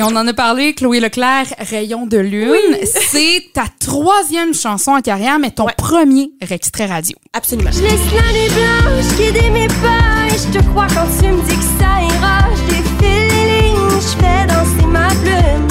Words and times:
Et 0.00 0.02
on 0.02 0.16
en 0.16 0.26
a 0.26 0.32
parlé, 0.32 0.72
Chloé 0.72 0.98
Leclerc, 0.98 1.48
Rayon 1.58 2.06
de 2.06 2.16
lune. 2.16 2.54
C'est 2.84 3.42
ta 3.52 3.64
troisième 3.80 4.54
chanson 4.54 4.92
en 4.92 5.02
carrière, 5.02 5.38
mais 5.38 5.50
ton 5.50 5.66
Ouais. 5.66 5.74
premier 5.76 6.30
extrait 6.50 6.86
radio. 6.86 7.14
Absolument. 7.34 7.70
Je 7.70 7.82
laisse 7.82 8.00
l'année 8.14 8.48
blanche 8.48 9.14
guider 9.18 9.50
mes 9.50 9.66
pas 9.66 10.26
et 10.34 10.38
je 10.38 10.58
te 10.58 10.64
crois 10.70 10.86
quand 10.94 11.04
tu 11.20 11.26
me 11.28 11.42
dis 11.42 11.54
que 11.54 11.62
ça 11.78 12.00
ira. 12.00 12.48
Je 12.56 12.62
défile 12.70 13.28
les 13.28 13.60
lignes, 13.68 14.00
je 14.00 14.16
fais 14.16 14.46
danser 14.46 14.86
ma 14.86 15.08
plume 15.08 15.68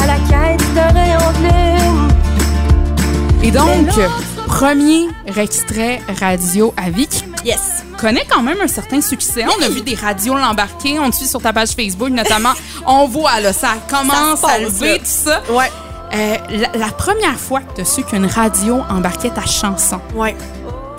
à 0.00 0.06
la 0.06 0.16
quête 0.28 0.74
d'un 0.74 0.88
rayon 0.88 1.32
de 1.38 1.42
lune. 1.46 3.44
Et 3.44 3.52
donc, 3.52 3.88
premier 4.48 5.06
extrait 5.36 6.00
radio 6.18 6.74
à 6.76 6.90
vie 6.90 7.06
qui 7.06 7.22
Yes. 7.44 7.79
Connaît 8.00 8.24
quand 8.28 8.42
même 8.42 8.60
un 8.60 8.68
certain 8.68 9.00
succès. 9.00 9.44
On 9.58 9.62
a 9.62 9.68
vu 9.68 9.82
des 9.82 9.94
radios 9.94 10.34
l'embarquer. 10.34 10.98
On 10.98 11.10
te 11.10 11.16
suit 11.16 11.26
sur 11.26 11.40
ta 11.42 11.52
page 11.52 11.70
Facebook, 11.70 12.10
notamment. 12.10 12.52
on 12.86 13.06
voit, 13.06 13.40
là, 13.40 13.52
ça 13.52 13.74
commence 13.88 14.40
Ça 14.40 14.48
à 14.48 14.58
lever, 14.58 14.98
tout 14.98 15.04
ça. 15.04 15.42
Ouais. 15.50 15.70
Euh, 16.12 16.36
la, 16.50 16.78
la 16.86 16.92
première 16.92 17.38
fois 17.38 17.60
que 17.60 17.74
tu 17.76 17.80
as 17.82 17.84
su 17.84 18.02
qu'une 18.02 18.26
radio 18.26 18.80
embarquait 18.90 19.30
ta 19.30 19.46
chanson, 19.46 20.00
Ouais. 20.14 20.34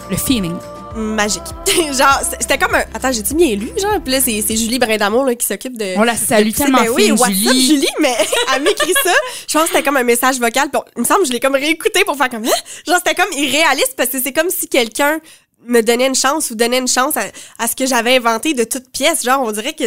le 0.10 0.16
feeling. 0.18 0.56
Magique. 0.96 1.42
genre, 1.94 2.20
c'était 2.40 2.58
comme 2.58 2.76
un. 2.76 2.84
Attends, 2.94 3.14
j'ai-tu 3.14 3.34
bien 3.34 3.56
lu, 3.56 3.70
genre? 3.82 4.00
Puis 4.04 4.12
là, 4.12 4.20
c'est 4.20 4.44
c'est 4.46 4.58
Julie 4.58 4.78
Brindamour 4.78 5.24
là, 5.26 5.36
qui 5.36 5.46
s'occupe 5.48 5.78
de. 5.78 5.98
On 5.98 6.04
la 6.04 6.18
salue 6.18 6.50
de- 6.50 6.54
tellement 6.56 6.80
ben 6.82 6.90
oui, 6.90 7.12
WhatsApp 7.12 7.32
Julie. 7.34 7.66
Julie, 7.68 7.88
mais 8.02 8.14
elle 8.56 8.62
m'écrit 8.64 8.94
ça. 9.02 9.12
Je 9.48 9.54
pense 9.58 9.64
que 9.64 9.70
c'était 9.70 9.84
comme 9.84 9.96
un 9.96 10.04
message 10.04 10.38
vocal. 10.40 10.70
Puis 10.70 10.82
on- 10.82 10.92
il 10.98 11.02
me 11.02 11.06
semble 11.08 11.22
que 11.22 11.28
je 11.28 11.32
l'ai 11.32 11.40
comme 11.40 11.56
réécouté 11.56 12.04
pour 12.04 12.18
faire 12.18 12.30
comme. 12.30 12.44
Hein? 12.44 12.50
Genre, 12.86 12.98
c'était 12.98 13.16
comme 13.16 13.32
irréaliste 13.32 13.94
parce 13.96 14.10
que 14.10 14.22
c'est 14.22 14.34
comme 14.34 14.50
si 14.50 14.68
quelqu'un 14.68 15.20
me 15.68 15.82
donnait 15.82 16.08
une 16.08 16.16
chance 16.16 16.50
ou 16.52 16.56
donnait 16.56 16.80
une 16.80 16.88
chance 16.88 17.18
à, 17.18 17.24
à 17.60 17.68
ce 17.68 17.76
que 17.76 17.86
j'avais 17.86 18.16
inventé 18.18 18.54
de 18.54 18.64
toute 18.64 18.90
pièce. 18.92 19.24
Genre, 19.24 19.42
on 19.42 19.52
dirait 19.52 19.74
que 19.74 19.84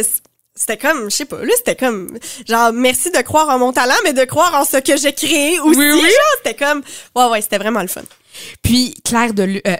c'était 0.55 0.77
comme, 0.77 1.09
je 1.09 1.15
sais 1.15 1.25
pas, 1.25 1.39
là, 1.43 1.51
c'était 1.57 1.75
comme, 1.75 2.17
genre, 2.47 2.71
merci 2.73 3.11
de 3.11 3.21
croire 3.21 3.49
en 3.49 3.59
mon 3.59 3.73
talent, 3.73 3.95
mais 4.03 4.13
de 4.13 4.23
croire 4.25 4.55
en 4.55 4.63
ce 4.65 4.77
que 4.77 4.95
j'ai 4.97 5.13
créé 5.13 5.59
aussi. 5.59 5.77
Oui, 5.79 5.91
oui. 5.91 6.09
C'était 6.37 6.55
comme, 6.55 6.81
ouais, 7.15 7.25
ouais, 7.25 7.41
c'était 7.41 7.57
vraiment 7.57 7.81
le 7.81 7.87
fun. 7.87 8.01
Puis 8.63 8.93
Claire 9.03 9.33
de 9.33 9.43
Lune. 9.43 9.61
euh, 9.67 9.75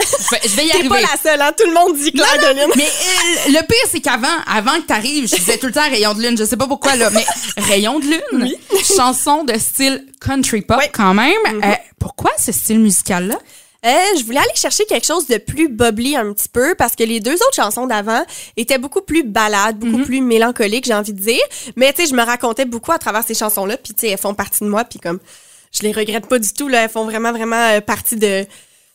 je 0.00 0.30
vais- 0.34 0.40
je 0.48 0.56
vais 0.56 0.66
y 0.66 0.70
arriver. 0.72 0.88
pas 0.88 1.00
la 1.00 1.16
seule, 1.22 1.40
hein? 1.40 1.52
Tout 1.56 1.66
le 1.66 1.72
monde 1.74 1.96
dit 1.96 2.12
Claire 2.12 2.38
de 2.38 2.54
Lune. 2.60 2.72
Mais 2.76 2.84
euh, 2.86 3.48
le 3.60 3.66
pire, 3.66 3.86
c'est 3.90 4.00
qu'avant, 4.00 4.26
avant 4.46 4.76
que 4.80 4.86
t'arrives, 4.86 5.28
je 5.28 5.36
disais 5.36 5.56
tout 5.58 5.66
le 5.66 5.72
temps 5.72 5.88
Rayon 5.88 6.14
de 6.14 6.22
Lune. 6.22 6.36
Je 6.38 6.44
sais 6.44 6.56
pas 6.56 6.66
pourquoi, 6.66 6.96
là, 6.96 7.10
mais 7.10 7.24
Rayon 7.56 8.00
de 8.00 8.06
Lune, 8.06 8.52
chanson 8.96 9.44
de 9.44 9.58
style 9.58 10.06
country 10.20 10.62
pop 10.62 10.80
quand 10.92 11.14
même. 11.14 11.34
Euh, 11.46 11.74
pourquoi 11.98 12.30
ce 12.38 12.50
style 12.52 12.80
musical-là? 12.80 13.38
Euh, 13.84 14.18
je 14.18 14.24
voulais 14.24 14.38
aller 14.38 14.48
chercher 14.54 14.84
quelque 14.86 15.04
chose 15.06 15.26
de 15.26 15.36
plus 15.36 15.68
bubbly 15.68 16.16
un 16.16 16.32
petit 16.32 16.48
peu 16.48 16.74
parce 16.74 16.96
que 16.96 17.04
les 17.04 17.20
deux 17.20 17.34
autres 17.34 17.54
chansons 17.54 17.86
d'avant 17.86 18.24
étaient 18.56 18.78
beaucoup 18.78 19.02
plus 19.02 19.22
balades, 19.24 19.78
beaucoup 19.78 20.04
plus 20.04 20.20
mélancoliques, 20.20 20.86
j'ai 20.86 20.94
envie 20.94 21.12
de 21.12 21.20
dire. 21.22 21.42
Mais 21.76 21.92
tu 21.92 22.02
sais, 22.02 22.08
je 22.10 22.14
me 22.14 22.22
racontais 22.24 22.64
beaucoup 22.64 22.92
à 22.92 22.98
travers 22.98 23.24
ces 23.26 23.34
chansons-là, 23.34 23.76
puis 23.76 23.92
tu 23.92 24.00
sais, 24.00 24.08
elles 24.12 24.18
font 24.18 24.34
partie 24.34 24.64
de 24.64 24.68
moi, 24.68 24.84
puis 24.84 24.98
comme 24.98 25.18
je 25.72 25.82
les 25.82 25.92
regrette 25.92 26.26
pas 26.28 26.38
du 26.38 26.52
tout 26.52 26.68
là, 26.68 26.84
elles 26.84 26.90
font 26.90 27.04
vraiment 27.04 27.32
vraiment 27.32 27.56
euh, 27.72 27.80
partie 27.80 28.16
de 28.16 28.46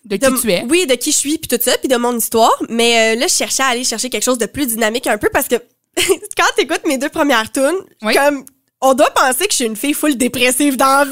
De 0.06 0.16
qui 0.16 0.32
de- 0.32 0.38
tu 0.42 0.52
es? 0.52 0.64
Oui, 0.70 0.88
de 0.88 0.95
qui 0.95 1.12
je 1.12 1.17
suis, 1.17 1.38
puis 1.38 1.48
tout 1.48 1.64
ça, 1.64 1.78
puis 1.78 1.88
de 1.88 1.95
mon 1.98 2.17
histoire. 2.17 2.56
Mais 2.70 3.16
euh, 3.16 3.20
là, 3.20 3.28
je 3.28 3.34
cherchais 3.34 3.64
à 3.64 3.67
aller 3.67 3.84
chercher 3.84 4.10
quelque 4.10 4.23
chose 4.23 4.38
de 4.40 4.45
plus 4.48 4.66
dynamique 4.66 5.06
un 5.08 5.17
peu 5.20 5.30
parce 5.32 5.48
que 5.48 5.56
quand 6.38 6.45
t'écoutes 6.56 6.86
mes 6.88 6.98
deux 6.98 7.10
premières 7.10 7.52
tunes, 7.52 7.78
Oui. 8.02 8.16
comme 8.16 8.44
on 8.82 8.94
doit 8.94 9.10
penser 9.12 9.45
que 9.45 9.52
je 9.52 9.56
suis 9.58 9.66
une 9.66 9.76
fille 9.76 9.94
full 9.94 10.16
dépressive 10.16 10.78
dans 10.78 11.00
la 11.00 11.06
vie. 11.06 11.12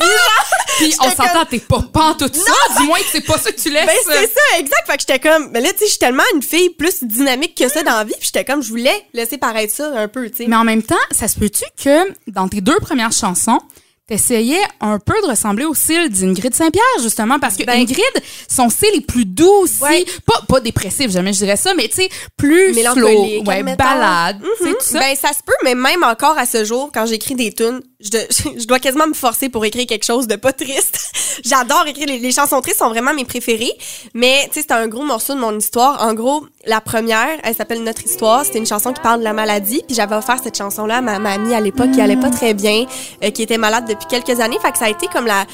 Puis 0.77 0.93
on 0.99 1.09
s'entend, 1.09 1.45
t'es 1.49 1.59
pas 1.59 1.81
pantoute 1.91 2.35
ça. 2.35 2.51
Dis-moi 2.79 2.99
que 2.99 3.05
c'est 3.11 3.21
pas 3.21 3.37
ça 3.37 3.51
que 3.51 3.59
tu 3.59 3.69
laisses. 3.69 3.85
Ben, 3.85 3.95
c'est 4.05 4.27
ça, 4.27 4.59
exact. 4.59 4.85
Fait 4.87 4.97
que 4.97 5.01
j'étais 5.01 5.19
comme, 5.19 5.49
mais 5.51 5.61
là, 5.61 5.71
tu 5.73 5.79
sais, 5.79 5.85
je 5.85 5.89
suis 5.91 5.99
tellement 5.99 6.23
une 6.35 6.41
fille 6.41 6.69
plus 6.69 7.03
dynamique 7.03 7.55
que 7.55 7.67
ça 7.69 7.83
dans 7.83 7.97
la 7.97 8.03
vie, 8.03 8.13
puis 8.17 8.29
j'étais 8.33 8.45
comme, 8.45 8.61
je 8.61 8.69
voulais 8.69 9.05
laisser 9.13 9.37
paraître 9.37 9.73
ça 9.73 9.91
un 9.95 10.07
peu, 10.07 10.29
tu 10.29 10.37
sais. 10.37 10.45
Mais 10.47 10.55
en 10.55 10.63
même 10.63 10.83
temps, 10.83 10.95
ça 11.11 11.27
se 11.27 11.37
peut-tu 11.39 11.63
que 11.83 12.13
dans 12.27 12.47
tes 12.47 12.61
deux 12.61 12.79
premières 12.79 13.11
chansons, 13.11 13.59
t'essayais 14.07 14.61
un 14.79 14.99
peu 14.99 15.13
de 15.21 15.27
ressembler 15.27 15.65
au 15.65 15.73
style 15.73 16.09
d'Ingrid 16.09 16.55
Saint-Pierre, 16.55 16.83
justement, 17.01 17.39
parce 17.39 17.55
que 17.57 17.63
Ben- 17.65 17.81
Ingrid, 17.81 18.23
son 18.49 18.69
style 18.69 18.95
est 18.95 19.05
plus 19.05 19.25
doux 19.25 19.51
aussi. 19.61 19.81
Ouais. 19.83 20.05
Pas, 20.25 20.41
pas 20.47 20.59
dépressif, 20.61 21.11
jamais 21.11 21.33
je 21.33 21.39
dirais 21.39 21.57
ça, 21.57 21.73
mais 21.73 21.89
tu 21.89 21.97
sais, 21.97 22.09
plus 22.37 22.73
slow. 22.73 23.25
Ouais, 23.45 23.63
balade. 23.63 24.39
Mhm. 24.41 24.71
tout 24.73 24.75
ça. 24.79 24.99
Ben, 24.99 25.15
ça 25.15 25.29
se 25.29 25.43
peut, 25.45 25.53
mais 25.63 25.75
même 25.75 26.03
encore 26.03 26.37
à 26.37 26.45
ce 26.45 26.63
jour, 26.63 26.89
quand 26.93 27.05
j'écris 27.05 27.35
des 27.35 27.51
tunes, 27.51 27.81
je, 27.99 28.09
je 28.57 28.65
dois 28.65 28.79
quasiment 28.79 29.07
me 29.07 29.13
forcer 29.13 29.49
pour 29.49 29.65
écrire 29.65 29.85
quelque 29.85 30.05
chose 30.05 30.25
de 30.27 30.35
pas 30.37 30.53
triste. 30.53 31.11
J'adore 31.45 31.85
écrire. 31.87 32.07
Les, 32.07 32.19
les 32.19 32.31
chansons 32.31 32.61
tristes 32.61 32.79
sont 32.79 32.89
vraiment 32.89 33.13
mes 33.13 33.25
préférées. 33.25 33.73
Mais, 34.13 34.47
tu 34.53 34.61
sais, 34.61 34.65
c'est 34.67 34.71
un 34.73 34.87
gros 34.87 35.03
morceau 35.03 35.33
de 35.35 35.39
mon 35.39 35.57
histoire. 35.57 36.01
En 36.01 36.13
gros, 36.13 36.45
la 36.65 36.79
première, 36.79 37.37
elle 37.43 37.55
s'appelle 37.55 37.83
Notre 37.83 38.05
histoire. 38.05 38.45
C'était 38.45 38.59
une 38.59 38.65
chanson 38.65 38.93
qui 38.93 39.01
parle 39.01 39.19
de 39.19 39.23
la 39.25 39.33
maladie. 39.33 39.81
Puis 39.85 39.95
j'avais 39.95 40.15
offert 40.15 40.37
cette 40.43 40.57
chanson-là 40.57 40.97
à 40.97 41.01
ma, 41.01 41.19
ma 41.19 41.33
amie 41.33 41.53
à 41.53 41.59
l'époque 41.59 41.91
qui 41.91 42.01
allait 42.01 42.15
pas 42.17 42.29
très 42.29 42.53
bien, 42.53 42.85
euh, 43.23 43.31
qui 43.31 43.41
était 43.43 43.57
malade 43.57 43.85
depuis 43.87 43.96
quelques 44.05 44.39
années. 44.39 44.57
Fait 44.61 44.71
que 44.71 44.77
ça 44.77 44.85
a 44.85 44.89
été 44.89 45.07
comme 45.07 45.25
la... 45.25 45.45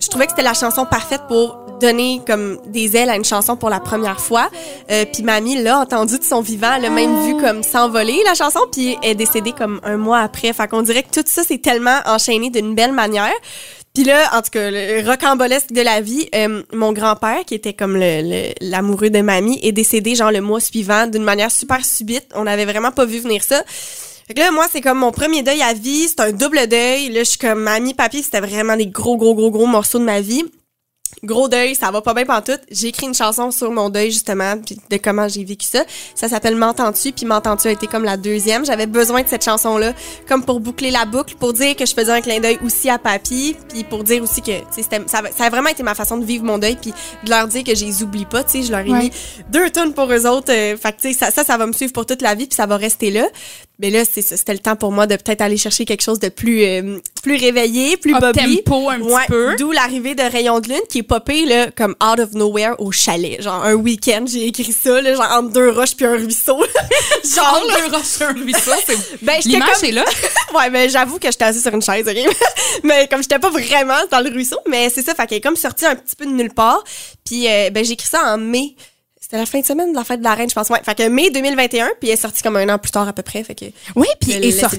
Je 0.00 0.08
trouvais 0.08 0.26
que 0.26 0.32
c'était 0.32 0.42
la 0.42 0.54
chanson 0.54 0.84
parfaite 0.84 1.22
pour 1.26 1.66
donner 1.80 2.20
comme 2.26 2.58
des 2.66 2.96
ailes 2.96 3.10
à 3.10 3.16
une 3.16 3.24
chanson 3.24 3.56
pour 3.56 3.70
la 3.70 3.80
première 3.80 4.20
fois. 4.20 4.48
Euh, 4.90 5.04
puis 5.10 5.22
mamie 5.22 5.62
l'a 5.62 5.78
entendu 5.78 6.18
de 6.18 6.24
son 6.24 6.40
vivant, 6.40 6.74
elle 6.76 6.84
a 6.86 6.90
même 6.90 7.22
vu 7.24 7.36
comme 7.36 7.62
s'envoler 7.62 8.18
la 8.24 8.34
chanson, 8.34 8.60
puis 8.70 8.96
est 9.02 9.14
décédée 9.14 9.52
comme 9.52 9.80
un 9.84 9.96
mois 9.96 10.20
après. 10.20 10.52
Fait 10.52 10.68
qu'on 10.68 10.82
dirait 10.82 11.02
que 11.02 11.20
tout 11.20 11.24
ça 11.26 11.42
c'est 11.44 11.60
tellement 11.60 11.98
enchaîné 12.06 12.50
d'une 12.50 12.74
belle 12.74 12.92
manière. 12.92 13.32
Puis 13.94 14.04
là, 14.04 14.28
en 14.34 14.42
tout 14.42 14.50
cas, 14.50 14.70
le 14.70 15.08
rocambolesque 15.08 15.72
de 15.72 15.80
la 15.80 16.02
vie, 16.02 16.28
euh, 16.34 16.62
mon 16.74 16.92
grand-père, 16.92 17.46
qui 17.46 17.54
était 17.54 17.72
comme 17.72 17.96
l'amoureux 17.96 19.08
de 19.08 19.22
mamie, 19.22 19.58
est 19.62 19.72
décédé 19.72 20.14
genre 20.14 20.30
le 20.30 20.42
mois 20.42 20.60
suivant 20.60 21.06
d'une 21.06 21.22
manière 21.22 21.50
super 21.50 21.82
subite. 21.82 22.26
On 22.34 22.44
n'avait 22.44 22.66
vraiment 22.66 22.90
pas 22.90 23.06
vu 23.06 23.20
venir 23.20 23.42
ça. 23.42 23.62
Fait 24.26 24.34
que 24.34 24.40
là, 24.40 24.50
moi, 24.50 24.66
c'est 24.70 24.80
comme 24.80 24.98
mon 24.98 25.12
premier 25.12 25.42
deuil 25.42 25.62
à 25.62 25.72
vie. 25.72 26.08
C'est 26.08 26.20
un 26.20 26.32
double 26.32 26.66
deuil. 26.66 27.10
Là, 27.10 27.20
je 27.20 27.30
suis 27.30 27.38
comme 27.38 27.60
mamie, 27.62 27.94
papy, 27.94 28.22
c'était 28.22 28.40
vraiment 28.40 28.76
des 28.76 28.86
gros, 28.88 29.16
gros, 29.16 29.34
gros, 29.34 29.50
gros 29.50 29.66
morceaux 29.66 29.98
de 30.00 30.04
ma 30.04 30.20
vie. 30.20 30.44
Gros 31.22 31.48
deuil, 31.48 31.74
ça 31.74 31.90
va 31.90 32.02
pas 32.02 32.12
bien 32.12 32.26
pantoute. 32.26 32.60
J'ai 32.70 32.88
écrit 32.88 33.06
une 33.06 33.14
chanson 33.14 33.50
sur 33.50 33.70
mon 33.70 33.88
deuil, 33.88 34.10
justement, 34.10 34.58
puis 34.58 34.76
de 34.90 34.96
comment 34.98 35.28
j'ai 35.28 35.44
vécu 35.44 35.64
ça. 35.66 35.82
Ça 36.14 36.28
s'appelle 36.28 36.56
M'entends-tu, 36.56 37.12
puis 37.12 37.24
M'entends-tu 37.24 37.68
a 37.68 37.70
été 37.70 37.86
comme 37.86 38.04
la 38.04 38.16
deuxième. 38.16 38.66
J'avais 38.66 38.86
besoin 38.86 39.22
de 39.22 39.28
cette 39.28 39.44
chanson-là, 39.44 39.92
comme 40.28 40.44
pour 40.44 40.60
boucler 40.60 40.90
la 40.90 41.04
boucle, 41.06 41.34
pour 41.36 41.52
dire 41.52 41.74
que 41.74 41.86
je 41.86 41.94
faisais 41.94 42.10
un 42.12 42.20
clin 42.20 42.40
d'œil 42.40 42.58
aussi 42.64 42.90
à 42.90 42.98
papy, 42.98 43.56
puis 43.68 43.82
pour 43.84 44.04
dire 44.04 44.22
aussi 44.22 44.42
que, 44.42 44.50
ça, 45.06 45.18
a- 45.18 45.32
ça 45.32 45.44
a 45.44 45.50
vraiment 45.50 45.70
été 45.70 45.82
ma 45.82 45.94
façon 45.94 46.18
de 46.18 46.24
vivre 46.24 46.44
mon 46.44 46.58
deuil, 46.58 46.76
puis 46.76 46.92
de 47.24 47.30
leur 47.30 47.48
dire 47.48 47.64
que 47.64 47.74
je 47.74 47.84
les 47.86 48.02
oublie 48.02 48.26
pas, 48.26 48.44
tu 48.44 48.50
sais, 48.50 48.62
je 48.64 48.70
leur 48.72 48.80
ai 48.80 48.90
Ouais. 48.90 48.98
mis 49.04 49.10
deux 49.50 49.70
tonnes 49.70 49.94
pour 49.94 50.12
eux 50.12 50.26
autres. 50.26 50.52
euh, 50.52 50.76
fait 50.76 50.92
que, 50.92 51.00
tu 51.00 51.12
sais, 51.12 51.18
ça, 51.18 51.30
ça, 51.30 51.44
ça 51.44 51.56
va 51.56 51.66
me 51.66 51.72
suivre 51.72 51.92
pour 51.92 52.04
toute 52.04 52.20
la 52.20 52.34
vie, 52.34 52.46
puis 52.46 52.56
ça 52.56 52.66
va 52.66 52.76
rester 52.76 53.10
là. 53.10 53.26
Mais 53.78 53.90
là, 53.90 54.04
c'est 54.10 54.22
ça, 54.22 54.38
c'était 54.38 54.54
le 54.54 54.58
temps 54.58 54.74
pour 54.74 54.90
moi 54.90 55.06
de 55.06 55.16
peut-être 55.16 55.42
aller 55.42 55.58
chercher 55.58 55.84
quelque 55.84 56.00
chose 56.02 56.18
de 56.18 56.30
plus, 56.30 56.62
euh, 56.64 56.98
plus 57.22 57.36
réveillé, 57.36 57.98
plus 57.98 58.14
Up 58.14 58.20
bubbly. 58.22 58.62
tempo 58.62 58.88
un 58.88 58.98
petit 59.00 59.12
Ouais, 59.12 59.26
peu. 59.28 59.54
D'où 59.58 59.70
l'arrivée 59.70 60.14
de 60.14 60.22
Rayon 60.22 60.60
de 60.60 60.68
Lune 60.68 60.80
qui 60.88 60.98
est 61.00 61.02
popé 61.02 61.44
là, 61.44 61.70
comme 61.76 61.94
out 62.02 62.18
of 62.18 62.32
nowhere 62.32 62.74
au 62.78 62.90
chalet. 62.90 63.42
Genre 63.42 63.62
un 63.62 63.74
week-end, 63.74 64.24
j'ai 64.26 64.46
écrit 64.46 64.72
ça, 64.72 65.02
là, 65.02 65.14
genre 65.14 65.30
entre 65.30 65.50
deux 65.50 65.70
roches 65.70 65.94
puis 65.94 66.06
un 66.06 66.12
ruisseau. 66.16 66.56
genre, 67.34 67.62
Entre 67.62 67.76
deux 67.90 67.94
roches 67.96 68.20
un 68.22 68.32
ruisseau, 68.32 68.70
c'est... 68.86 68.96
Ben, 69.22 69.40
L'image 69.44 69.68
comme- 69.80 69.88
est 69.90 69.92
là. 69.92 70.04
ouais, 70.54 70.70
mais 70.70 70.88
j'avoue 70.88 71.18
que 71.18 71.30
j'étais 71.30 71.44
assise 71.44 71.62
sur 71.62 71.74
une 71.74 71.82
chaise, 71.82 72.06
ok? 72.08 72.34
mais 72.82 73.06
comme 73.08 73.20
j'étais 73.22 73.38
pas 73.38 73.50
vraiment 73.50 74.00
dans 74.10 74.20
le 74.20 74.30
ruisseau, 74.30 74.58
mais 74.66 74.88
c'est 74.88 75.02
ça, 75.04 75.14
fait 75.14 75.26
qu'elle 75.26 75.38
est 75.38 75.42
comme 75.42 75.56
sortie 75.56 75.84
un 75.84 75.96
petit 75.96 76.16
peu 76.16 76.24
de 76.24 76.30
nulle 76.32 76.54
part. 76.54 76.82
Puis 77.26 77.46
euh, 77.46 77.68
ben 77.70 77.84
j'ai 77.84 77.92
écrit 77.92 78.08
ça 78.08 78.34
en 78.34 78.38
mai. 78.38 78.74
C'était 79.26 79.38
la 79.38 79.46
fin 79.46 79.58
de 79.58 79.66
semaine 79.66 79.90
de 79.90 79.96
la 79.96 80.04
fête 80.04 80.20
de 80.20 80.24
la 80.24 80.36
reine, 80.36 80.48
je 80.48 80.54
pense. 80.54 80.68
Ouais, 80.68 80.78
fait 80.84 80.94
que 80.96 81.08
mai 81.08 81.30
2021, 81.30 81.94
puis 81.98 82.10
elle 82.10 82.14
est 82.14 82.16
sortie 82.16 82.44
comme 82.44 82.54
un 82.54 82.68
an 82.68 82.78
plus 82.78 82.92
tard 82.92 83.08
à 83.08 83.12
peu 83.12 83.24
près, 83.24 83.42
fait 83.42 83.56
que 83.56 83.64
Oui, 83.96 84.06
puis 84.20 84.30
elle 84.30 84.44
est 84.44 84.52
sortie 84.52 84.78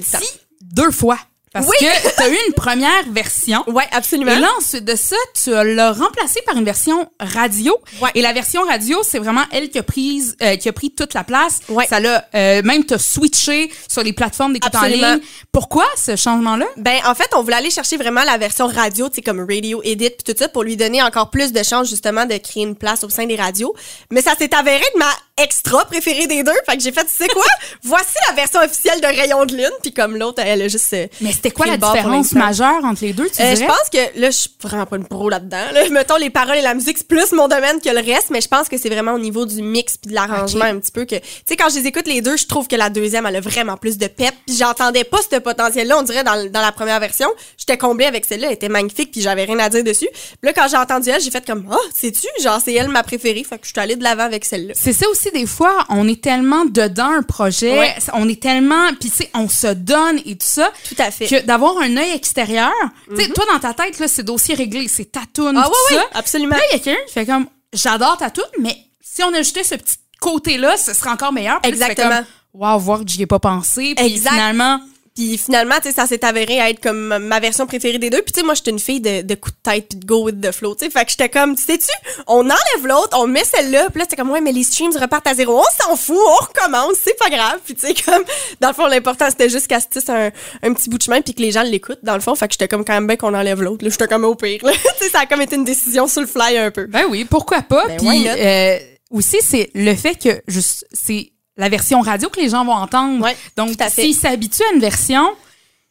deux 0.62 0.90
fois. 0.90 1.18
Parce 1.52 1.66
Oui. 1.66 1.76
que 1.80 2.16
t'as 2.16 2.28
eu 2.28 2.36
une 2.48 2.54
première 2.54 3.04
version. 3.10 3.64
ouais, 3.68 3.86
absolument. 3.92 4.32
Et 4.32 4.38
là, 4.38 4.48
ensuite 4.58 4.84
de 4.84 4.94
ça, 4.96 5.16
tu 5.42 5.50
l'as 5.50 5.92
remplacé 5.92 6.40
par 6.46 6.56
une 6.56 6.64
version 6.64 7.10
radio. 7.20 7.76
Ouais. 8.00 8.10
Et 8.14 8.22
la 8.22 8.32
version 8.32 8.62
radio, 8.62 8.98
c'est 9.02 9.18
vraiment 9.18 9.44
elle 9.50 9.70
qui 9.70 9.78
a, 9.78 9.82
prise, 9.82 10.36
euh, 10.42 10.56
qui 10.56 10.68
a 10.68 10.72
pris 10.72 10.90
toute 10.90 11.14
la 11.14 11.24
place. 11.24 11.60
Ouais. 11.68 11.86
Ça 11.88 12.00
l'a 12.00 12.24
euh, 12.34 12.62
même 12.62 12.84
te 12.84 12.98
switché 12.98 13.70
sur 13.88 14.02
les 14.02 14.12
plateformes 14.12 14.52
d'écoute 14.52 14.74
en 14.74 14.82
ligne. 14.82 15.20
Pourquoi 15.52 15.86
ce 15.96 16.16
changement-là? 16.16 16.66
Ben, 16.76 16.98
en 17.06 17.14
fait, 17.14 17.28
on 17.34 17.42
voulait 17.42 17.56
aller 17.56 17.70
chercher 17.70 17.96
vraiment 17.96 18.24
la 18.24 18.36
version 18.38 18.66
radio, 18.66 19.08
tu 19.08 19.16
sais, 19.16 19.22
comme 19.22 19.40
radio 19.40 19.80
edit 19.84 20.10
puis 20.10 20.32
tout 20.34 20.38
ça, 20.38 20.48
pour 20.48 20.62
lui 20.64 20.76
donner 20.76 21.02
encore 21.02 21.30
plus 21.30 21.52
de 21.52 21.62
chance, 21.62 21.88
justement, 21.88 22.26
de 22.26 22.36
créer 22.36 22.62
une 22.64 22.76
place 22.76 23.04
au 23.04 23.08
sein 23.08 23.26
des 23.26 23.36
radios. 23.36 23.74
Mais 24.10 24.22
ça 24.22 24.34
s'est 24.38 24.54
avéré 24.54 24.84
de 24.94 24.98
ma 24.98 25.10
extra 25.38 25.84
préférée 25.84 26.26
des 26.26 26.42
deux. 26.42 26.52
Fait 26.68 26.76
que 26.76 26.82
j'ai 26.82 26.92
fait, 26.92 27.04
tu 27.04 27.14
sais 27.14 27.28
quoi? 27.28 27.44
Voici 27.82 28.14
la 28.28 28.34
version 28.34 28.60
officielle 28.60 29.00
de 29.00 29.06
Rayon 29.06 29.44
de 29.46 29.54
Lune. 29.56 29.70
Puis 29.82 29.92
comme 29.92 30.16
l'autre, 30.16 30.42
elle 30.44 30.62
a 30.62 30.68
juste... 30.68 30.92
euh, 30.92 31.06
Mais 31.20 31.32
c'était 31.32 31.50
quoi 31.50 31.66
la 31.66 31.76
différence 31.76 32.32
majeure 32.32 32.84
entre 32.84 33.02
les 33.04 33.12
deux, 33.12 33.28
tu 33.30 33.42
Euh, 33.42 33.54
je 33.54 33.64
pense 33.64 33.88
que 33.92 34.20
là, 34.20 34.30
je 34.30 34.36
suis 34.36 34.50
vraiment 34.62 34.86
pas 34.86 34.96
une 34.96 35.06
pro 35.06 35.28
là-dedans. 35.28 35.56
Là. 35.72 35.88
Mettons 35.90 36.16
les 36.16 36.30
paroles 36.30 36.56
et 36.56 36.62
la 36.62 36.74
musique, 36.74 36.98
c'est 36.98 37.06
plus 37.08 37.32
mon 37.32 37.48
domaine 37.48 37.80
que 37.80 37.88
le 37.90 38.00
reste, 38.00 38.30
mais 38.30 38.40
je 38.40 38.48
pense 38.48 38.68
que 38.68 38.76
c'est 38.78 38.88
vraiment 38.88 39.12
au 39.14 39.18
niveau 39.18 39.46
du 39.46 39.62
mix 39.62 39.96
puis 39.96 40.10
de 40.10 40.14
l'arrangement 40.14 40.64
un 40.64 40.78
petit 40.78 40.92
peu 40.92 41.04
que. 41.04 41.16
Tu 41.16 41.22
sais, 41.46 41.56
quand 41.56 41.68
je 41.70 41.78
les 41.80 41.86
écoute 41.86 42.06
les 42.06 42.20
deux, 42.20 42.36
je 42.36 42.46
trouve 42.46 42.68
que 42.68 42.76
la 42.76 42.90
deuxième 42.90 43.26
elle 43.26 43.36
a 43.36 43.40
vraiment 43.40 43.76
plus 43.76 43.98
de 43.98 44.06
pep. 44.06 44.34
Puis 44.46 44.56
j'entendais 44.56 45.04
pas 45.04 45.18
ce 45.30 45.36
potentiel-là, 45.38 45.98
on 45.98 46.02
dirait 46.02 46.24
dans, 46.24 46.50
dans 46.50 46.60
la 46.60 46.72
première 46.72 47.00
version. 47.00 47.28
J'étais 47.56 47.78
comblée 47.78 48.06
avec 48.06 48.24
celle-là, 48.24 48.48
elle 48.48 48.54
était 48.54 48.68
magnifique, 48.68 49.10
puis 49.12 49.20
j'avais 49.20 49.44
rien 49.44 49.58
à 49.58 49.68
dire 49.68 49.84
dessus. 49.84 50.08
Puis 50.12 50.38
là, 50.42 50.52
quand 50.52 50.68
j'ai 50.68 50.76
entendu 50.76 51.10
elle, 51.10 51.20
j'ai 51.20 51.30
fait 51.30 51.44
comme, 51.46 51.68
oh, 51.70 51.76
sais-tu, 51.94 52.26
genre 52.42 52.60
c'est 52.64 52.74
elle 52.74 52.88
ma 52.88 53.02
préférée, 53.02 53.44
fait 53.44 53.58
que 53.58 53.66
je 53.66 53.70
suis 53.72 53.80
allée 53.80 53.96
de 53.96 54.02
l'avant 54.02 54.24
avec 54.24 54.44
celle-là. 54.44 54.74
C'est 54.76 54.92
ça 54.92 55.08
aussi 55.08 55.27
aussi 55.28 55.40
des 55.40 55.46
fois, 55.46 55.84
on 55.88 56.06
est 56.08 56.22
tellement 56.22 56.64
dedans 56.64 57.10
un 57.10 57.22
projet, 57.22 57.78
Ouais. 57.78 57.94
on 58.14 58.28
est 58.28 58.40
tellement, 58.42 58.88
puis 59.00 59.10
tu 59.10 59.16
sais, 59.16 59.30
on 59.34 59.48
se 59.48 59.68
donne 59.68 60.18
et 60.24 60.36
tout 60.36 60.46
ça, 60.46 60.70
Tout 60.88 60.94
à 60.98 61.10
fait. 61.10 61.26
que 61.26 61.44
d'avoir 61.44 61.78
un 61.78 61.96
œil 61.96 62.10
extérieur, 62.12 62.72
tu 63.10 63.16
sais, 63.22 63.28
toi 63.30 63.44
dans 63.52 63.58
ta 63.60 63.74
tête 63.74 63.98
là, 63.98 64.08
c'est 64.08 64.22
dossier 64.22 64.54
réglé, 64.54 64.88
c'est 64.88 65.12
ta 65.12 65.20
toune, 65.32 65.56
Ah 65.56 65.64
tout 65.66 65.70
oui, 65.90 65.96
oui, 65.96 66.02
ça. 66.12 66.18
absolument. 66.18 66.56
Là, 66.56 66.62
il 66.72 66.76
y 66.78 66.80
a 66.80 66.82
quelqu'un 66.82 67.00
qui 67.06 67.12
fait 67.12 67.26
comme, 67.26 67.46
j'adore 67.72 68.16
ta 68.16 68.30
toune, 68.30 68.44
mais 68.60 68.76
si 69.00 69.22
on 69.22 69.32
ajoutait 69.34 69.64
ce 69.64 69.74
petit 69.74 69.96
côté-là, 70.20 70.76
ce 70.76 70.92
serait 70.94 71.10
encore 71.10 71.32
meilleur. 71.32 71.60
Puis 71.60 71.72
là, 71.72 71.76
tu 71.76 71.84
fais 71.84 71.90
Exactement. 71.92 72.16
comme, 72.18 72.26
Wow, 72.54 72.78
voir 72.78 73.00
que 73.00 73.08
j'y 73.08 73.22
ai 73.22 73.26
pas 73.26 73.38
pensé. 73.38 73.94
Puis 73.96 74.18
finalement, 74.18 74.80
Puis 75.18 75.36
finalement, 75.36 75.74
tu 75.82 75.88
sais, 75.88 75.96
ça 75.96 76.06
s'est 76.06 76.24
avéré 76.24 76.58
être 76.58 76.80
comme 76.80 77.18
ma 77.18 77.40
version 77.40 77.66
préférée 77.66 77.98
des 77.98 78.08
deux. 78.08 78.22
Puis 78.22 78.32
tu 78.32 78.38
sais, 78.38 78.46
moi, 78.46 78.54
j'étais 78.54 78.70
une 78.70 78.78
fille 78.78 79.00
de, 79.00 79.22
de 79.22 79.34
coup 79.34 79.50
de 79.50 79.56
tête 79.68 79.88
puis 79.88 79.98
de 79.98 80.06
go 80.06 80.22
with 80.22 80.40
the 80.40 80.52
flow, 80.52 80.76
tu 80.76 80.84
sais. 80.84 80.92
Fait 80.92 81.04
que 81.04 81.10
j'étais 81.10 81.28
comme, 81.28 81.56
tu 81.56 81.64
sais-tu, 81.64 81.90
on 82.28 82.44
enlève 82.44 82.86
l'autre, 82.86 83.18
on 83.18 83.26
met 83.26 83.42
celle-là. 83.42 83.90
Puis 83.90 83.98
là, 83.98 84.04
c'était 84.04 84.14
comme, 84.14 84.30
ouais, 84.30 84.40
mais 84.40 84.52
les 84.52 84.62
streams 84.62 84.96
repartent 84.96 85.26
à 85.26 85.34
zéro. 85.34 85.58
On 85.58 85.82
s'en 85.82 85.96
fout, 85.96 86.16
on 86.16 86.44
recommence, 86.44 86.98
c'est 87.02 87.18
pas 87.18 87.30
grave. 87.30 87.58
Puis 87.64 87.74
tu 87.74 87.88
sais, 87.88 87.94
comme, 87.94 88.22
dans 88.60 88.68
le 88.68 88.74
fond, 88.74 88.86
l'important, 88.86 89.28
c'était 89.28 89.48
juste 89.48 89.66
qu'elle 89.66 89.82
se 89.82 89.88
tisse 89.88 90.08
un, 90.08 90.30
un 90.62 90.72
petit 90.72 90.88
bout 90.88 90.98
de 90.98 91.02
chemin 91.02 91.20
puis 91.20 91.34
que 91.34 91.42
les 91.42 91.50
gens 91.50 91.64
l'écoutent, 91.64 92.04
dans 92.04 92.14
le 92.14 92.20
fond. 92.20 92.36
Fait 92.36 92.46
que 92.46 92.52
j'étais 92.52 92.68
comme 92.68 92.84
quand 92.84 92.94
même 92.94 93.08
bien 93.08 93.16
qu'on 93.16 93.34
enlève 93.34 93.60
l'autre. 93.60 93.84
Là, 93.84 93.90
j'étais 93.90 94.06
comme 94.06 94.22
au 94.22 94.36
pire, 94.36 94.60
là. 94.64 94.70
tu 94.98 95.04
sais, 95.04 95.10
ça 95.10 95.22
a 95.22 95.26
comme 95.26 95.40
été 95.40 95.56
une 95.56 95.64
décision 95.64 96.06
sur 96.06 96.20
le 96.20 96.28
fly 96.28 96.56
un 96.58 96.70
peu. 96.70 96.86
Ben 96.86 97.06
oui, 97.10 97.24
pourquoi 97.24 97.62
pas? 97.62 97.88
Ben, 97.88 97.96
Puis 97.96 98.28
euh, 98.28 98.78
aussi, 99.10 99.38
c'est 99.42 99.70
le 99.74 99.96
fait 99.96 100.14
que 100.14 100.40
juste 100.46 100.86
c'est 100.92 101.32
la 101.58 101.68
version 101.68 102.00
radio 102.00 102.30
que 102.30 102.40
les 102.40 102.48
gens 102.48 102.64
vont 102.64 102.72
entendre. 102.72 103.22
Ouais, 103.22 103.36
Donc, 103.56 103.70
s'ils 103.90 104.14
s'habituent 104.14 104.62
à 104.70 104.74
une 104.74 104.80
version, 104.80 105.26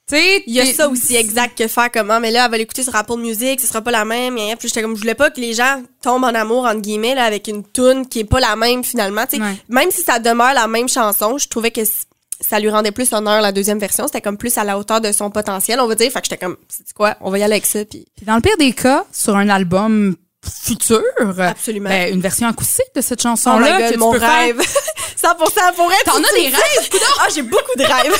tu 0.07 0.15
sais, 0.15 0.43
Il 0.47 0.53
y 0.53 0.61
a 0.61 0.65
ça 0.65 0.87
aussi 0.87 1.15
exact 1.17 1.57
que 1.57 1.67
faire 1.67 1.91
comment. 1.91 2.21
Mais 2.21 2.31
là 2.31 2.45
elle 2.45 2.51
va 2.51 2.57
l'écouter 2.57 2.81
sur 2.81 2.95
Apple 2.95 3.17
Music 3.17 3.59
ce 3.59 3.67
sera 3.67 3.81
pas 3.81 3.91
la 3.91 4.05
même 4.05 4.37
et 4.37 4.55
puis 4.55 4.69
j'étais 4.69 4.81
comme 4.81 4.95
je 4.95 5.01
voulais 5.01 5.15
pas 5.15 5.29
que 5.29 5.41
les 5.41 5.53
gens 5.53 5.83
tombent 6.01 6.23
en 6.23 6.33
amour 6.33 6.63
entre 6.63 6.79
guillemets 6.79 7.13
là 7.13 7.25
avec 7.25 7.49
une 7.49 7.63
tune 7.73 8.07
qui 8.07 8.19
est 8.19 8.23
pas 8.23 8.39
la 8.39 8.55
même 8.55 8.85
finalement 8.85 9.25
tu 9.25 9.35
sais. 9.35 9.41
Ouais. 9.41 9.57
même 9.67 9.91
si 9.91 10.01
ça 10.01 10.19
demeure 10.19 10.53
la 10.53 10.67
même 10.67 10.87
chanson 10.87 11.37
je 11.37 11.49
trouvais 11.49 11.71
que 11.71 11.81
ça 12.39 12.59
lui 12.61 12.69
rendait 12.69 12.93
plus 12.93 13.11
honneur 13.11 13.41
la 13.41 13.51
deuxième 13.51 13.79
version. 13.79 14.05
C'était 14.07 14.21
comme 14.21 14.37
plus 14.37 14.57
à 14.57 14.63
la 14.63 14.77
hauteur 14.77 15.01
de 15.01 15.11
son 15.11 15.29
potentiel 15.29 15.81
on 15.81 15.87
va 15.87 15.95
dire. 15.95 16.09
Fait 16.09 16.21
que 16.21 16.27
j'étais 16.29 16.37
comme 16.37 16.55
c'est 16.69 16.93
quoi? 16.93 17.17
On 17.19 17.29
va 17.29 17.39
y 17.39 17.43
aller 17.43 17.55
avec 17.55 17.65
ça 17.65 17.83
Puis 17.83 18.05
dans 18.21 18.35
le 18.35 18.41
pire 18.41 18.57
des 18.57 18.71
cas, 18.71 19.05
sur 19.11 19.35
un 19.35 19.49
album 19.49 20.15
futur, 20.43 21.01
Absolument. 21.39 21.89
ben, 21.89 22.13
une 22.13 22.21
version 22.21 22.47
acoustique 22.47 22.85
de 22.95 23.01
cette 23.01 23.19
oh 23.21 23.29
chanson-là 23.29 23.79
God, 23.79 23.87
que 23.87 23.93
tu 23.93 23.99
mon 23.99 24.11
peux 24.11 24.19
faire. 24.19 24.29
rêve. 24.29 24.61
100% 25.21 25.73
pour 25.75 25.91
être 25.91 26.03
T'en 26.05 26.17
as 26.23 26.33
des 26.33 26.47
rêves, 26.47 26.89
ah 27.19 27.27
j'ai 27.33 27.41
beaucoup 27.41 27.75
de 27.75 27.83
rêves. 27.83 28.15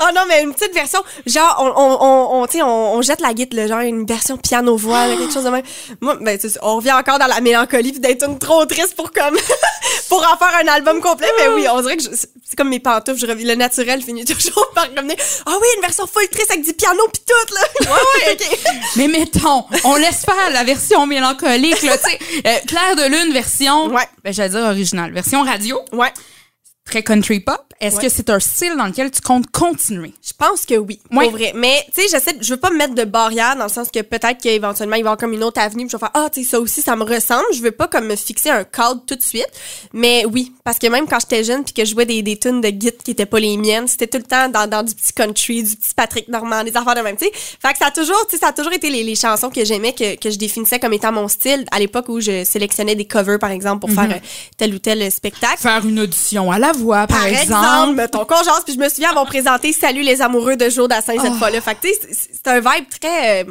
Oh 0.00 0.06
non 0.14 0.22
mais 0.28 0.42
une 0.42 0.52
petite 0.52 0.74
version 0.74 1.02
genre 1.24 1.56
on 1.60 2.42
on 2.42 2.46
on, 2.62 2.98
on 2.98 3.02
jette 3.02 3.20
la 3.20 3.32
guitare 3.32 3.68
genre 3.68 3.80
une 3.80 4.04
version 4.04 4.36
piano 4.36 4.76
voix 4.76 5.06
là, 5.06 5.16
quelque 5.16 5.32
chose 5.32 5.44
de 5.44 5.50
même. 5.50 5.62
Moi 6.00 6.16
ben 6.20 6.36
on 6.62 6.76
revient 6.76 6.92
encore 6.92 7.18
dans 7.20 7.28
la 7.28 7.40
mélancolie 7.40 7.92
puis 7.92 8.00
d'être 8.00 8.28
une 8.28 8.38
trop 8.40 8.66
triste 8.66 8.96
pour 8.96 9.12
comme 9.12 9.36
pour 10.08 10.18
en 10.18 10.36
faire 10.36 10.58
un 10.62 10.66
album 10.66 11.00
complet. 11.00 11.28
Mais 11.38 11.48
oui 11.48 11.66
on 11.70 11.80
dirait 11.80 11.96
que 11.96 12.02
c'est 12.02 12.56
comme 12.56 12.70
mes 12.70 12.80
pantoufles 12.80 13.20
je 13.20 13.26
reviens 13.26 13.46
le 13.48 13.54
naturel 13.54 14.02
finit 14.02 14.24
toujours 14.24 14.68
par 14.74 14.86
revenir. 14.86 15.16
Ah 15.46 15.52
oui 15.60 15.66
une 15.76 15.82
version 15.82 16.06
full 16.08 16.26
triste 16.28 16.50
avec 16.50 16.64
du 16.64 16.72
piano 16.72 17.02
puis 17.12 17.22
tout 17.26 17.54
là. 17.54 17.90
Ouais 17.92 18.26
ouais. 18.26 18.32
Ok. 18.32 18.58
Mais 18.96 19.08
mettons, 19.08 19.64
on 19.84 19.94
laisse 19.96 20.24
faire 20.24 20.50
la 20.52 20.64
version 20.64 21.03
mélancolique, 21.06 21.82
là, 21.82 21.96
tu 21.98 22.10
sais. 22.10 22.18
Euh, 22.46 22.58
Claire 22.66 22.96
de 22.96 23.08
Lune, 23.08 23.32
version, 23.32 23.86
Ouais. 23.88 24.06
ben, 24.22 24.32
j'allais 24.32 24.50
dire 24.50 24.60
originale, 24.64 25.12
version 25.12 25.42
radio, 25.42 25.80
ouais 25.92 26.12
très 26.84 27.02
country 27.02 27.40
pop. 27.40 27.72
Est-ce 27.84 27.96
Ouais. 27.96 28.02
que 28.04 28.08
c'est 28.08 28.30
un 28.30 28.40
style 28.40 28.74
dans 28.76 28.86
lequel 28.86 29.10
tu 29.10 29.20
comptes 29.20 29.50
continuer? 29.50 30.12
Je 30.26 30.32
pense 30.36 30.64
que 30.64 30.74
oui, 30.76 31.00
Ouais. 31.12 31.24
pour 31.24 31.32
vrai. 31.32 31.52
Mais 31.54 31.84
tu 31.94 32.02
sais, 32.02 32.08
j'essaie, 32.10 32.36
je 32.40 32.54
veux 32.54 32.60
pas 32.60 32.70
me 32.70 32.76
mettre 32.76 32.94
de 32.94 33.04
barrière 33.04 33.56
dans 33.56 33.64
le 33.64 33.70
sens 33.70 33.88
que 33.92 34.00
peut-être 34.00 34.38
qu'éventuellement 34.40 34.96
il 34.96 35.02
va 35.02 35.08
y 35.08 35.12
avoir 35.12 35.16
comme 35.18 35.32
une 35.32 35.44
autre 35.44 35.60
avenue, 35.60 35.84
puis 35.86 35.90
je 35.92 35.96
vais 35.96 36.00
faire 36.00 36.10
ah 36.14 36.28
tu 36.32 36.42
sais 36.42 36.50
ça 36.50 36.60
aussi 36.60 36.82
ça 36.82 36.96
me 36.96 37.04
ressemble. 37.04 37.44
Je 37.54 37.60
veux 37.60 37.70
pas 37.72 37.86
comme 37.88 38.06
me 38.06 38.16
fixer 38.16 38.50
un 38.50 38.64
cadre 38.64 39.02
tout 39.06 39.14
de 39.16 39.22
suite. 39.22 39.46
Mais 39.92 40.24
oui, 40.32 40.52
parce 40.64 40.78
que 40.78 40.86
même 40.86 41.06
quand 41.06 41.18
j'étais 41.20 41.44
jeune 41.44 41.62
puis 41.64 41.74
que 41.74 41.84
je 41.84 41.90
jouais 41.90 42.06
des 42.06 42.22
des 42.22 42.38
tunes 42.38 42.60
de 42.60 42.68
git 42.68 42.92
qui 43.04 43.10
étaient 43.12 43.26
pas 43.26 43.38
les 43.40 43.56
miennes, 43.56 43.86
c'était 43.88 44.06
tout 44.06 44.18
le 44.18 44.24
temps 44.24 44.48
dans, 44.48 44.68
dans 44.68 44.82
du 44.82 44.94
petit 44.94 45.12
country, 45.12 45.62
du 45.62 45.76
petit 45.76 45.94
Patrick 45.94 46.28
Normand, 46.28 46.64
des 46.64 46.76
affaires 46.76 46.94
de 46.94 47.00
même. 47.00 47.16
Tu 47.16 47.26
sais, 47.26 47.32
fait 47.34 47.72
que 47.72 47.78
ça 47.78 47.86
a 47.86 47.90
toujours, 47.90 48.26
tu 48.28 48.36
sais, 48.36 48.40
ça 48.40 48.48
a 48.48 48.52
toujours 48.52 48.72
été 48.72 48.88
les, 48.90 49.02
les 49.04 49.14
chansons 49.14 49.50
que 49.50 49.64
j'aimais 49.64 49.92
que 49.92 50.16
que 50.16 50.30
je 50.30 50.38
définissais 50.38 50.78
comme 50.78 50.92
étant 50.92 51.12
mon 51.12 51.28
style 51.28 51.64
à 51.70 51.78
l'époque 51.78 52.08
où 52.08 52.20
je 52.20 52.44
sélectionnais 52.44 52.94
des 52.94 53.04
covers 53.06 53.38
par 53.38 53.50
exemple 53.50 53.80
pour 53.80 53.90
faire 53.90 54.10
euh, 54.10 54.18
tel 54.56 54.74
ou 54.74 54.78
tel 54.78 55.10
spectacle. 55.12 55.58
Faire 55.58 55.84
une 55.86 56.00
audition 56.00 56.50
à 56.50 56.58
la 56.58 56.72
voix, 56.72 57.06
par, 57.06 57.18
Par 57.18 57.26
exemple, 57.26 57.64
mettons 57.94 58.24
qu'on 58.24 58.42
jase, 58.42 58.62
puis 58.64 58.74
je 58.74 58.78
me 58.78 58.88
souviens 58.88 59.10
avoir 59.10 59.26
présenté 59.26 59.72
Salut 59.72 60.02
les 60.02 60.20
amoureux 60.22 60.56
de 60.56 60.86
Dassin 60.86 61.14
cette 61.20 61.34
fois-là. 61.34 61.60
Fait 61.60 61.74
que, 61.74 61.86
tu 61.86 61.92
sais, 61.92 62.00
c'est- 62.12 62.48
un 62.48 62.60
vibe 62.60 62.86
très... 63.00 63.42
euh, 63.42 63.44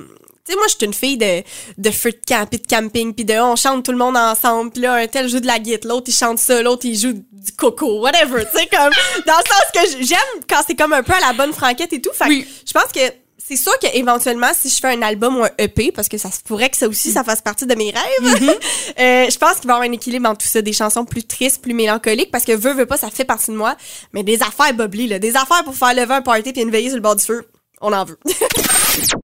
tu 0.46 0.52
sais, 0.52 0.58
moi, 0.58 0.68
je 0.68 0.76
suis 0.76 0.86
une 0.86 0.94
fille 0.94 1.18
de, 1.18 1.42
de 1.78 1.90
feu 1.92 2.12
de 2.12 2.20
camp, 2.28 2.46
puis 2.50 2.60
de 2.60 2.68
camping, 2.68 3.14
puis 3.14 3.24
de 3.24 3.34
on 3.36 3.56
chante 3.56 3.86
tout 3.86 3.92
le 3.94 3.98
monde 3.98 4.18
ensemble, 4.18 4.72
puis 4.72 4.82
là, 4.82 4.96
un 4.96 5.08
tel 5.08 5.30
joue 5.30 5.40
de 5.40 5.48
la 5.48 5.58
guitare, 5.58 5.90
l'autre, 5.90 6.06
il 6.10 6.14
chante 6.14 6.38
ça, 6.38 6.62
l'autre, 6.62 6.86
il 6.86 7.00
joue 7.00 7.14
du 7.14 7.52
coco, 7.58 8.02
whatever, 8.02 8.44
tu 8.52 8.60
sais, 8.60 8.68
comme... 8.68 8.92
Dans 9.26 9.34
le 9.38 9.50
sens 9.50 9.98
que 9.98 10.04
j'aime 10.06 10.44
quand 10.50 10.60
c'est 10.68 10.76
comme 10.76 10.92
un 10.94 11.02
peu 11.04 11.14
à 11.14 11.22
la 11.22 11.32
bonne 11.34 11.54
franquette 11.54 11.94
et 11.94 12.02
tout. 12.02 12.12
Fait 12.14 12.26
que 12.26 12.30
Oui. 12.30 12.48
je 12.68 12.74
pense 12.74 12.92
que 12.94 13.00
c'est 13.46 13.58
sûr 13.58 13.78
qu'éventuellement, 13.80 14.52
si 14.54 14.70
je 14.70 14.78
fais 14.78 14.88
un 14.88 15.02
album 15.02 15.38
ou 15.38 15.44
un 15.44 15.50
EP, 15.58 15.92
parce 15.92 16.08
que 16.08 16.18
ça 16.18 16.32
se 16.32 16.42
pourrait 16.42 16.70
que 16.70 16.78
ça 16.78 16.88
aussi, 16.88 17.12
ça 17.12 17.24
fasse 17.24 17.42
partie 17.42 17.66
de 17.66 17.76
mes 17.76 17.92
rêves, 17.92 18.50
euh, 19.00 19.30
je 19.30 19.38
pense 19.38 19.56
qu'il 19.60 19.68
va 19.68 19.74
y 19.74 19.76
avoir 19.76 19.82
un 19.82 19.92
équilibre 19.92 20.30
entre 20.30 20.40
tout 20.40 20.48
ça, 20.48 20.62
des 20.62 20.72
chansons 20.72 21.04
plus 21.04 21.26
tristes, 21.26 21.62
plus 21.62 21.74
mélancoliques, 21.74 22.32
parce 22.32 22.46
que 22.46 22.54
veux, 22.54 22.74
veux 22.74 22.86
pas, 22.86 22.98
ça 22.98 23.10
fait 23.10 23.26
partie 23.26 23.52
de 23.52 23.58
moi, 23.58 23.76
mais 24.14 24.24
des 24.24 24.42
affaires 24.42 24.74
bubbly, 24.74 25.08
là, 25.08 25.20
des 25.20 25.36
affaires 25.36 25.64
pour 25.66 25.76
faire 25.76 25.94
lever 25.94 26.14
un 26.14 26.22
party 26.22 26.54
puis 26.54 26.62
une 26.62 26.72
veillée 26.72 26.90
sur 26.90 26.98
le 26.98 27.02
bord 27.02 27.18
du 27.18 27.26
feu, 27.26 27.46
on 27.82 27.92
en 27.92 28.06
veut. 28.06 28.18